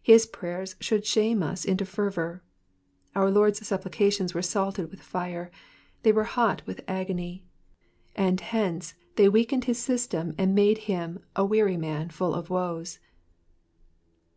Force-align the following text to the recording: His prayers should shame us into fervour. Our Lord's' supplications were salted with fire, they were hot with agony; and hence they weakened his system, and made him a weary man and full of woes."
His 0.00 0.26
prayers 0.26 0.76
should 0.80 1.04
shame 1.04 1.42
us 1.42 1.64
into 1.64 1.84
fervour. 1.84 2.40
Our 3.16 3.32
Lord's' 3.32 3.66
supplications 3.66 4.32
were 4.32 4.40
salted 4.40 4.92
with 4.92 5.02
fire, 5.02 5.50
they 6.04 6.12
were 6.12 6.22
hot 6.22 6.62
with 6.66 6.84
agony; 6.86 7.44
and 8.14 8.40
hence 8.40 8.94
they 9.16 9.28
weakened 9.28 9.64
his 9.64 9.78
system, 9.80 10.36
and 10.38 10.54
made 10.54 10.78
him 10.86 11.18
a 11.34 11.44
weary 11.44 11.76
man 11.76 12.02
and 12.02 12.14
full 12.14 12.32
of 12.32 12.48
woes." 12.48 13.00